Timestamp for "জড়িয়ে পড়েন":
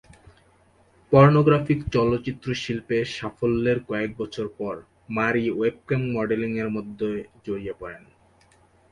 7.45-8.03